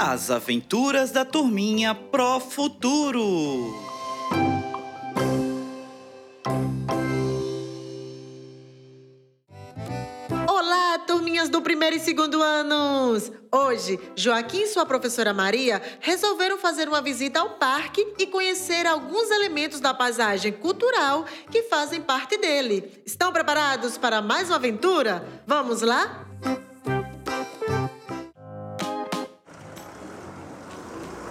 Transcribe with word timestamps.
As 0.00 0.30
aventuras 0.30 1.10
da 1.10 1.24
turminha 1.24 1.92
Pro 1.92 2.38
Futuro. 2.38 3.74
Olá, 10.48 11.00
turminhas 11.00 11.48
do 11.48 11.60
primeiro 11.60 11.96
e 11.96 11.98
segundo 11.98 12.40
anos! 12.40 13.32
Hoje, 13.50 13.98
Joaquim 14.14 14.62
e 14.62 14.66
sua 14.68 14.86
professora 14.86 15.34
Maria 15.34 15.82
resolveram 15.98 16.58
fazer 16.58 16.88
uma 16.88 17.02
visita 17.02 17.40
ao 17.40 17.58
parque 17.58 18.14
e 18.20 18.26
conhecer 18.28 18.86
alguns 18.86 19.28
elementos 19.32 19.80
da 19.80 19.92
paisagem 19.92 20.52
cultural 20.52 21.24
que 21.50 21.64
fazem 21.64 22.00
parte 22.00 22.38
dele. 22.38 23.02
Estão 23.04 23.32
preparados 23.32 23.98
para 23.98 24.22
mais 24.22 24.48
uma 24.48 24.56
aventura? 24.56 25.26
Vamos 25.44 25.82
lá? 25.82 26.27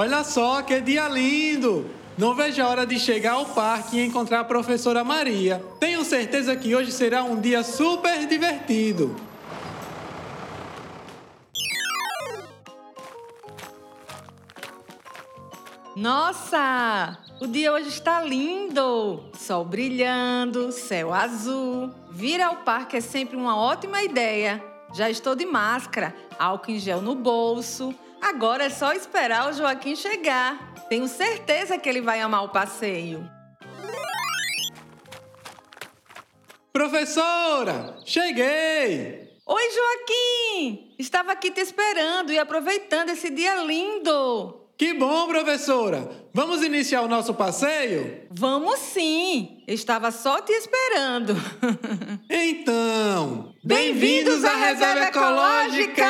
Olha 0.00 0.24
só 0.24 0.62
que 0.62 0.80
dia 0.80 1.06
lindo! 1.08 1.84
Não 2.16 2.34
vejo 2.34 2.62
a 2.62 2.66
hora 2.66 2.86
de 2.86 2.98
chegar 2.98 3.32
ao 3.32 3.44
parque 3.44 3.98
e 3.98 4.06
encontrar 4.06 4.40
a 4.40 4.44
professora 4.44 5.04
Maria. 5.04 5.62
Tenho 5.78 6.02
certeza 6.06 6.56
que 6.56 6.74
hoje 6.74 6.90
será 6.90 7.22
um 7.22 7.38
dia 7.38 7.62
super 7.62 8.26
divertido. 8.26 9.14
Nossa! 15.94 17.18
O 17.38 17.46
dia 17.46 17.70
hoje 17.70 17.88
está 17.88 18.22
lindo! 18.22 19.22
Sol 19.38 19.66
brilhando, 19.66 20.72
céu 20.72 21.12
azul. 21.12 21.90
Vir 22.10 22.40
ao 22.40 22.56
parque 22.56 22.96
é 22.96 23.00
sempre 23.02 23.36
uma 23.36 23.54
ótima 23.54 24.02
ideia. 24.02 24.64
Já 24.94 25.10
estou 25.10 25.36
de 25.36 25.44
máscara, 25.44 26.16
álcool 26.38 26.70
em 26.70 26.78
gel 26.78 27.02
no 27.02 27.14
bolso. 27.14 27.94
Agora 28.20 28.64
é 28.64 28.70
só 28.70 28.92
esperar 28.92 29.48
o 29.48 29.52
Joaquim 29.52 29.96
chegar. 29.96 30.74
Tenho 30.88 31.08
certeza 31.08 31.78
que 31.78 31.88
ele 31.88 32.00
vai 32.00 32.20
amar 32.20 32.44
o 32.44 32.48
passeio. 32.50 33.28
Professora, 36.72 37.96
cheguei! 38.04 39.28
Oi, 39.46 39.62
Joaquim! 39.72 40.94
Estava 40.98 41.32
aqui 41.32 41.50
te 41.50 41.60
esperando 41.60 42.32
e 42.32 42.38
aproveitando 42.38 43.10
esse 43.10 43.30
dia 43.30 43.56
lindo. 43.56 44.68
Que 44.78 44.94
bom, 44.94 45.26
professora! 45.28 46.08
Vamos 46.32 46.62
iniciar 46.62 47.02
o 47.02 47.08
nosso 47.08 47.34
passeio? 47.34 48.26
Vamos 48.30 48.78
sim! 48.78 49.62
Estava 49.66 50.10
só 50.10 50.40
te 50.40 50.52
esperando. 50.52 51.34
Então, 52.30 53.52
Bem-vindos 53.62 54.44
à 54.44 54.54
Reserva 54.54 55.04
Ecológica! 55.06 56.06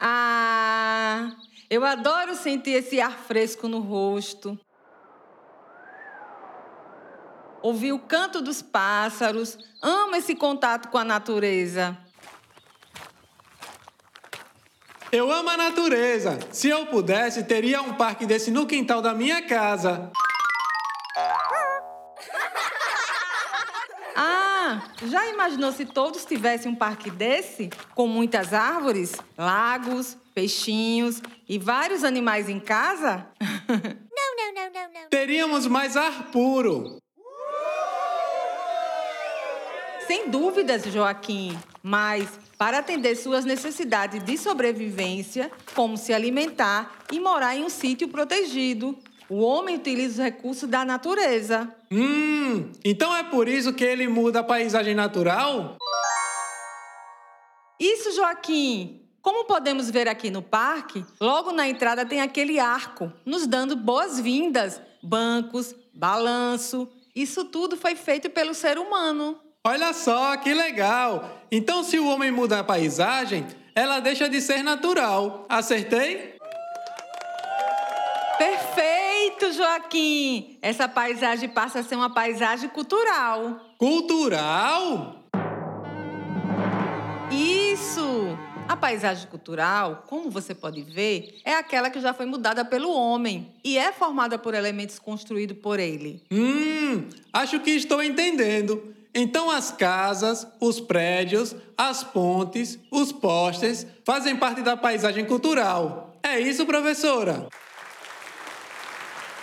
Ah, 0.00 1.32
eu 1.68 1.84
adoro 1.84 2.34
sentir 2.34 2.70
esse 2.70 3.00
ar 3.00 3.18
fresco 3.18 3.68
no 3.68 3.80
rosto. 3.80 4.58
Ouvir 7.62 7.92
o 7.92 7.98
canto 7.98 8.40
dos 8.40 8.62
pássaros. 8.62 9.58
Amo 9.82 10.16
esse 10.16 10.34
contato 10.34 10.88
com 10.88 10.96
a 10.96 11.04
natureza. 11.04 11.98
Eu 15.12 15.30
amo 15.30 15.50
a 15.50 15.56
natureza. 15.56 16.38
Se 16.50 16.68
eu 16.68 16.86
pudesse, 16.86 17.42
teria 17.42 17.82
um 17.82 17.94
parque 17.94 18.24
desse 18.24 18.50
no 18.50 18.66
quintal 18.66 19.02
da 19.02 19.12
minha 19.12 19.42
casa. 19.42 20.10
Ah, 24.16 24.82
já 25.06 25.26
imaginou 25.28 25.72
se 25.72 25.84
todos 25.84 26.24
tivessem 26.24 26.72
um 26.72 26.74
parque 26.74 27.10
desse? 27.10 27.70
Com 27.94 28.06
muitas 28.06 28.52
árvores, 28.52 29.14
lagos, 29.36 30.16
peixinhos 30.34 31.22
e 31.48 31.58
vários 31.58 32.04
animais 32.04 32.48
em 32.48 32.60
casa? 32.60 33.26
Teríamos 35.10 35.66
mais 35.66 35.96
ar 35.96 36.30
puro. 36.30 36.98
Sem 40.06 40.28
dúvidas, 40.28 40.84
Joaquim. 40.84 41.56
Mas, 41.82 42.28
para 42.58 42.78
atender 42.78 43.14
suas 43.16 43.44
necessidades 43.44 44.22
de 44.24 44.36
sobrevivência, 44.36 45.50
como 45.74 45.96
se 45.96 46.12
alimentar 46.12 47.04
e 47.12 47.20
morar 47.20 47.56
em 47.56 47.64
um 47.64 47.70
sítio 47.70 48.08
protegido, 48.08 48.98
o 49.28 49.40
homem 49.40 49.76
utiliza 49.76 50.14
os 50.14 50.18
recursos 50.18 50.68
da 50.68 50.84
natureza. 50.84 51.72
Hum, 51.90 52.39
então 52.84 53.14
é 53.14 53.22
por 53.22 53.48
isso 53.48 53.72
que 53.72 53.84
ele 53.84 54.08
muda 54.08 54.40
a 54.40 54.44
paisagem 54.44 54.94
natural? 54.94 55.76
Isso, 57.78 58.12
Joaquim! 58.12 59.00
Como 59.22 59.44
podemos 59.44 59.90
ver 59.90 60.08
aqui 60.08 60.30
no 60.30 60.42
parque, 60.42 61.04
logo 61.20 61.52
na 61.52 61.68
entrada 61.68 62.06
tem 62.06 62.20
aquele 62.22 62.58
arco, 62.58 63.12
nos 63.24 63.46
dando 63.46 63.76
boas-vindas, 63.76 64.80
bancos, 65.02 65.74
balanço. 65.92 66.88
Isso 67.14 67.44
tudo 67.44 67.76
foi 67.76 67.94
feito 67.94 68.30
pelo 68.30 68.54
ser 68.54 68.78
humano. 68.78 69.38
Olha 69.62 69.92
só 69.92 70.36
que 70.38 70.54
legal! 70.54 71.38
Então, 71.52 71.84
se 71.84 71.98
o 71.98 72.06
homem 72.06 72.30
muda 72.30 72.60
a 72.60 72.64
paisagem, 72.64 73.46
ela 73.74 74.00
deixa 74.00 74.28
de 74.28 74.40
ser 74.40 74.62
natural. 74.62 75.44
Acertei? 75.48 76.36
Perfeito, 78.38 78.99
Joaquim! 79.52 80.58
Essa 80.60 80.88
paisagem 80.88 81.48
passa 81.48 81.80
a 81.80 81.82
ser 81.82 81.96
uma 81.96 82.10
paisagem 82.10 82.68
cultural. 82.68 83.60
Cultural? 83.78 85.24
Isso! 87.30 88.36
A 88.68 88.76
paisagem 88.76 89.26
cultural, 89.28 90.04
como 90.06 90.30
você 90.30 90.54
pode 90.54 90.82
ver, 90.82 91.40
é 91.44 91.54
aquela 91.54 91.90
que 91.90 92.00
já 92.00 92.14
foi 92.14 92.24
mudada 92.24 92.64
pelo 92.64 92.92
homem 92.92 93.52
e 93.64 93.76
é 93.76 93.90
formada 93.90 94.38
por 94.38 94.54
elementos 94.54 94.98
construídos 94.98 95.56
por 95.58 95.80
ele. 95.80 96.22
Hum, 96.30 97.08
acho 97.32 97.58
que 97.60 97.70
estou 97.70 98.00
entendendo. 98.00 98.94
Então, 99.12 99.50
as 99.50 99.72
casas, 99.72 100.46
os 100.60 100.80
prédios, 100.80 101.56
as 101.76 102.04
pontes, 102.04 102.78
os 102.92 103.10
postes 103.10 103.84
fazem 104.04 104.36
parte 104.36 104.62
da 104.62 104.76
paisagem 104.76 105.24
cultural. 105.24 106.14
É 106.22 106.38
isso, 106.38 106.64
professora? 106.64 107.48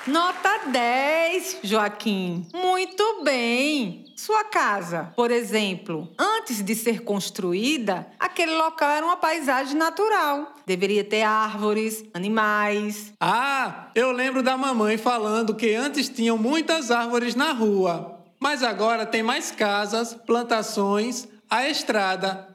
Nota 0.08 0.60
10, 0.68 1.58
Joaquim. 1.64 2.48
Muito 2.54 3.24
bem. 3.26 4.06
Sua 4.16 4.46
casa, 4.46 5.12
por 5.18 5.32
exemplo, 5.32 6.10
antes 6.18 6.64
de 6.64 6.74
ser 6.76 7.04
construída, 7.04 8.08
aquele 8.18 8.56
local 8.56 8.90
era 8.90 9.06
uma 9.06 9.18
paisagem 9.18 9.76
natural. 9.76 10.56
Deveria 10.66 11.04
ter 11.04 11.24
árvores, 11.24 12.06
animais. 12.14 13.12
Ah, 13.20 13.90
eu 13.94 14.14
lembro 14.14 14.42
da 14.42 14.58
mamãe 14.58 14.98
falando 14.98 15.54
que 15.54 15.76
antes 15.76 16.08
tinham 16.08 16.38
muitas 16.38 16.90
árvores 16.90 17.36
na 17.36 17.52
rua, 17.52 18.18
mas 18.40 18.64
agora 18.64 19.06
tem 19.06 19.22
mais 19.22 19.52
casas, 19.52 20.14
plantações, 20.14 21.28
a 21.50 21.68
estrada. 21.68 22.48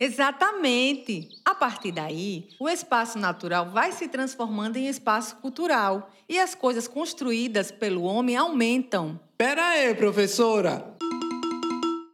Exatamente. 0.00 1.28
A 1.44 1.54
partir 1.54 1.92
daí, 1.92 2.48
o 2.58 2.70
espaço 2.70 3.18
natural 3.18 3.68
vai 3.68 3.92
se 3.92 4.08
transformando 4.08 4.78
em 4.78 4.88
espaço 4.88 5.36
cultural 5.36 6.10
e 6.26 6.38
as 6.38 6.54
coisas 6.54 6.88
construídas 6.88 7.70
pelo 7.70 8.04
homem 8.04 8.34
aumentam. 8.34 9.20
Pera 9.36 9.62
aí, 9.62 9.94
professora. 9.94 10.96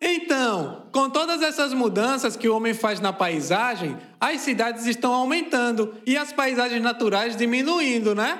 Então, 0.02 0.88
com 0.92 1.08
todas 1.08 1.42
essas 1.42 1.72
mudanças 1.72 2.36
que 2.36 2.48
o 2.48 2.56
homem 2.56 2.74
faz 2.74 2.98
na 2.98 3.12
paisagem, 3.12 3.96
as 4.20 4.40
cidades 4.40 4.86
estão 4.86 5.12
aumentando 5.12 5.94
e 6.04 6.16
as 6.16 6.32
paisagens 6.32 6.82
naturais 6.82 7.36
diminuindo, 7.36 8.14
né? 8.14 8.38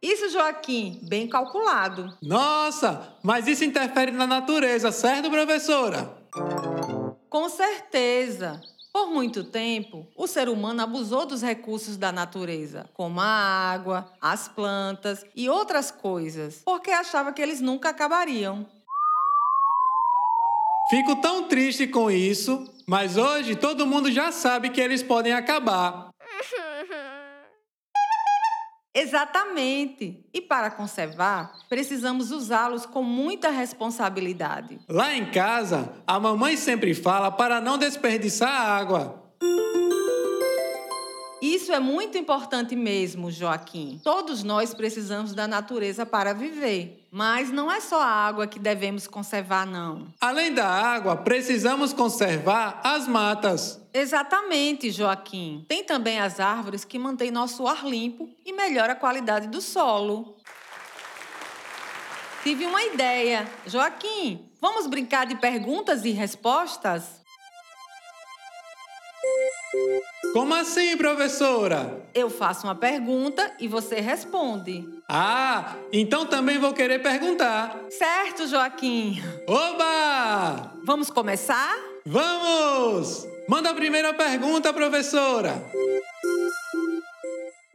Isso, 0.00 0.30
Joaquim, 0.30 1.00
bem 1.02 1.28
calculado. 1.28 2.16
Nossa, 2.22 3.14
mas 3.22 3.46
isso 3.46 3.64
interfere 3.64 4.10
na 4.10 4.26
natureza, 4.26 4.90
certo, 4.90 5.30
professora? 5.30 6.21
Com 7.32 7.48
certeza. 7.48 8.60
Por 8.92 9.06
muito 9.06 9.42
tempo, 9.42 10.06
o 10.14 10.26
ser 10.26 10.50
humano 10.50 10.82
abusou 10.82 11.24
dos 11.24 11.40
recursos 11.40 11.96
da 11.96 12.12
natureza, 12.12 12.90
como 12.92 13.22
a 13.22 13.24
água, 13.24 14.06
as 14.20 14.48
plantas 14.48 15.24
e 15.34 15.48
outras 15.48 15.90
coisas, 15.90 16.60
porque 16.62 16.90
achava 16.90 17.32
que 17.32 17.40
eles 17.40 17.58
nunca 17.58 17.88
acabariam. 17.88 18.66
Fico 20.90 21.16
tão 21.22 21.48
triste 21.48 21.86
com 21.86 22.10
isso, 22.10 22.70
mas 22.86 23.16
hoje 23.16 23.56
todo 23.56 23.86
mundo 23.86 24.12
já 24.12 24.30
sabe 24.30 24.68
que 24.68 24.78
eles 24.78 25.02
podem 25.02 25.32
acabar. 25.32 26.11
Exatamente. 29.02 30.24
E 30.32 30.40
para 30.40 30.70
conservar, 30.70 31.52
precisamos 31.68 32.30
usá-los 32.30 32.86
com 32.86 33.02
muita 33.02 33.50
responsabilidade. 33.50 34.78
Lá 34.88 35.14
em 35.14 35.30
casa, 35.30 35.92
a 36.06 36.20
mamãe 36.20 36.56
sempre 36.56 36.94
fala 36.94 37.30
para 37.30 37.60
não 37.60 37.76
desperdiçar 37.76 38.48
água. 38.48 39.20
Isso 41.42 41.72
é 41.72 41.80
muito 41.80 42.16
importante 42.16 42.76
mesmo, 42.76 43.28
Joaquim. 43.28 44.00
Todos 44.04 44.44
nós 44.44 44.72
precisamos 44.72 45.34
da 45.34 45.48
natureza 45.48 46.06
para 46.06 46.32
viver. 46.32 47.01
Mas 47.14 47.50
não 47.50 47.70
é 47.70 47.78
só 47.78 48.00
a 48.00 48.06
água 48.06 48.46
que 48.46 48.58
devemos 48.58 49.06
conservar, 49.06 49.66
não. 49.66 50.06
Além 50.18 50.54
da 50.54 50.66
água, 50.66 51.14
precisamos 51.14 51.92
conservar 51.92 52.80
as 52.82 53.06
matas. 53.06 53.78
Exatamente, 53.92 54.90
Joaquim. 54.90 55.62
Tem 55.68 55.84
também 55.84 56.18
as 56.18 56.40
árvores 56.40 56.86
que 56.86 56.98
mantêm 56.98 57.30
nosso 57.30 57.66
ar 57.66 57.84
limpo 57.84 58.30
e 58.46 58.54
melhora 58.54 58.94
a 58.94 58.96
qualidade 58.96 59.46
do 59.48 59.60
solo. 59.60 60.38
Tive 62.42 62.64
uma 62.64 62.82
ideia. 62.82 63.46
Joaquim, 63.66 64.50
vamos 64.58 64.86
brincar 64.86 65.26
de 65.26 65.36
perguntas 65.36 66.06
e 66.06 66.12
respostas? 66.12 67.20
Como 70.32 70.54
assim, 70.54 70.96
professora? 70.96 72.02
Eu 72.14 72.30
faço 72.30 72.66
uma 72.66 72.74
pergunta 72.74 73.52
e 73.60 73.68
você 73.68 74.00
responde. 74.00 74.88
Ah, 75.08 75.76
então 75.92 76.24
também 76.24 76.58
vou 76.58 76.72
querer 76.72 77.02
perguntar. 77.02 77.78
Certo, 77.90 78.46
Joaquim. 78.46 79.22
Oba! 79.46 80.72
Vamos 80.84 81.10
começar? 81.10 81.76
Vamos! 82.06 83.26
Manda 83.46 83.70
a 83.70 83.74
primeira 83.74 84.14
pergunta, 84.14 84.72
professora. 84.72 85.62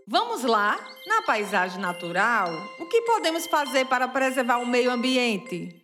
Vamos 0.07 0.43
lá. 0.43 0.79
Na 1.05 1.21
paisagem 1.21 1.79
natural, 1.79 2.49
o 2.79 2.85
que 2.85 3.01
podemos 3.03 3.45
fazer 3.47 3.85
para 3.85 4.07
preservar 4.07 4.57
o 4.57 4.65
meio 4.65 4.89
ambiente? 4.91 5.79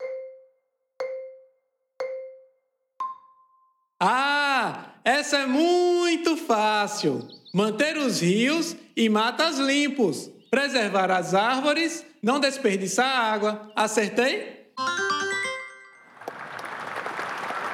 Essa 5.04 5.40
é 5.40 5.46
muito 5.46 6.38
fácil. 6.38 7.28
Manter 7.54 7.98
os 7.98 8.22
rios 8.22 8.76
e 8.96 9.10
matas 9.10 9.58
limpos, 9.60 10.30
preservar 10.50 11.12
as 11.12 11.34
árvores, 11.34 12.06
não 12.22 12.40
desperdiçar 12.40 13.06
água. 13.06 13.72
Acertei? 13.76 14.72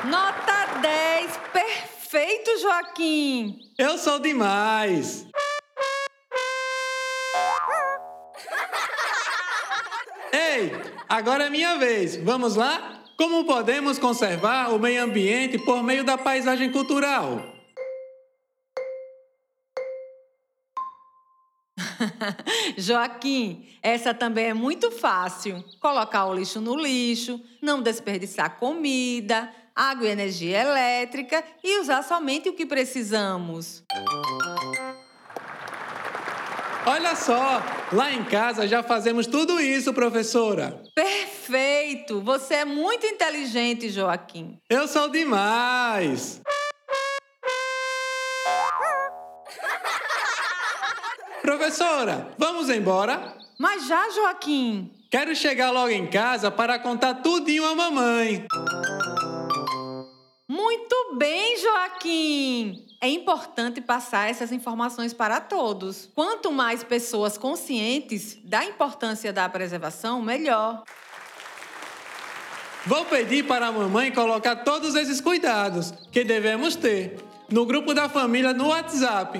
Nota 0.05 0.79
10. 0.81 1.39
Perfeito, 1.53 2.59
Joaquim. 2.59 3.59
Eu 3.77 3.97
sou 3.97 4.19
demais. 4.19 5.27
Ei, 10.31 10.71
agora 11.07 11.45
é 11.45 11.49
minha 11.49 11.77
vez. 11.77 12.15
Vamos 12.17 12.55
lá? 12.55 12.98
Como 13.19 13.43
podemos 13.43 13.99
conservar 13.99 14.73
o 14.73 14.79
meio 14.79 15.03
ambiente 15.03 15.59
por 15.59 15.83
meio 15.83 16.05
da 16.05 16.17
paisagem 16.17 16.71
cultural? 16.71 17.53
Joaquim, 22.77 23.67
essa 23.83 24.13
também 24.13 24.45
é 24.45 24.53
muito 24.53 24.89
fácil. 24.89 25.61
Colocar 25.81 26.27
o 26.27 26.33
lixo 26.33 26.61
no 26.61 26.77
lixo, 26.77 27.41
não 27.61 27.81
desperdiçar 27.81 28.57
comida, 28.57 29.53
água 29.75 30.07
e 30.07 30.11
energia 30.11 30.61
elétrica 30.61 31.43
e 31.61 31.81
usar 31.81 32.03
somente 32.03 32.47
o 32.47 32.53
que 32.53 32.65
precisamos. 32.65 33.83
Olha 36.91 37.15
só, 37.15 37.61
lá 37.93 38.11
em 38.11 38.23
casa 38.23 38.67
já 38.67 38.81
fazemos 38.81 39.27
tudo 39.27 39.59
isso, 39.59 39.93
professora. 39.93 40.81
Perfeito! 40.95 42.19
Você 42.21 42.55
é 42.55 42.65
muito 42.65 43.05
inteligente, 43.05 43.91
Joaquim. 43.91 44.57
Eu 44.67 44.87
sou 44.87 45.07
demais. 45.07 46.41
Professora, 51.43 52.33
vamos 52.39 52.71
embora? 52.71 53.37
Mas 53.59 53.85
já, 53.85 54.09
Joaquim. 54.09 54.91
Quero 55.11 55.35
chegar 55.35 55.69
logo 55.69 55.89
em 55.89 56.07
casa 56.07 56.49
para 56.49 56.79
contar 56.79 57.21
tudinho 57.21 57.65
à 57.65 57.75
mamãe. 57.75 58.47
Muito 60.47 61.15
bem, 61.19 61.55
Joaquim. 61.55 62.88
É 63.01 63.07
importante 63.07 63.79
passar 63.79 64.29
essas 64.29 64.51
informações 64.51 65.13
para 65.13 65.39
todos. 65.39 66.09
Quanto 66.13 66.51
mais 66.51 66.83
pessoas 66.83 67.37
conscientes 67.37 68.37
da 68.43 68.65
importância 68.65 69.31
da 69.31 69.47
preservação, 69.47 70.21
melhor. 70.21 70.83
Vou 72.85 73.05
pedir 73.05 73.47
para 73.47 73.67
a 73.67 73.71
mamãe 73.71 74.11
colocar 74.11 74.57
todos 74.57 74.95
esses 74.95 75.21
cuidados 75.21 75.93
que 76.11 76.25
devemos 76.25 76.75
ter 76.75 77.17
no 77.49 77.65
grupo 77.65 77.93
da 77.93 78.09
família 78.09 78.51
no 78.53 78.67
WhatsApp. 78.67 79.39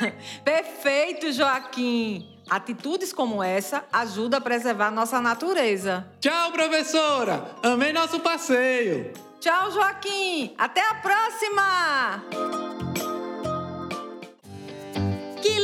Perfeito, 0.44 1.32
Joaquim. 1.32 2.35
Atitudes 2.48 3.12
como 3.12 3.42
essa 3.42 3.84
ajudam 3.92 4.38
a 4.38 4.40
preservar 4.40 4.90
nossa 4.90 5.20
natureza. 5.20 6.06
Tchau, 6.20 6.52
professora! 6.52 7.56
Amei 7.62 7.92
nosso 7.92 8.20
passeio! 8.20 9.12
Tchau, 9.40 9.70
Joaquim! 9.72 10.54
Até 10.56 10.80
a 10.80 10.94
próxima! 10.94 12.85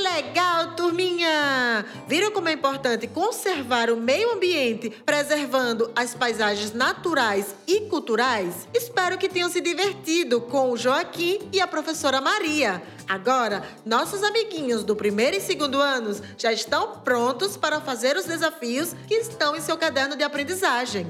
Legal, 0.03 0.75
turminha! 0.75 1.87
Viram 2.09 2.33
como 2.33 2.49
é 2.49 2.53
importante 2.53 3.07
conservar 3.07 3.89
o 3.89 3.97
meio 3.97 4.33
ambiente, 4.33 4.91
preservando 4.91 5.93
as 5.95 6.13
paisagens 6.13 6.73
naturais 6.73 7.55
e 7.69 7.83
culturais? 7.83 8.67
Espero 8.75 9.17
que 9.17 9.29
tenham 9.29 9.49
se 9.49 9.61
divertido 9.61 10.41
com 10.41 10.73
o 10.73 10.77
Joaquim 10.77 11.49
e 11.53 11.61
a 11.61 11.69
professora 11.69 12.21
Maria. 12.21 12.83
Agora, 13.09 13.63
nossos 13.87 14.25
amiguinhos 14.25 14.83
do 14.83 14.97
primeiro 14.97 15.37
e 15.37 15.41
segundo 15.41 15.81
anos 15.81 16.21
já 16.37 16.53
estão 16.53 16.99
prontos 17.05 17.57
para 17.57 17.81
fazer 17.81 18.17
os 18.17 18.25
desafios 18.25 18.97
que 19.07 19.15
estão 19.15 19.55
em 19.55 19.61
seu 19.61 19.79
caderno 19.79 20.17
de 20.17 20.25
aprendizagem. 20.25 21.07